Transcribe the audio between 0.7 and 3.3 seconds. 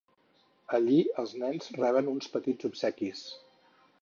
Allí els nens reben uns petits obsequis.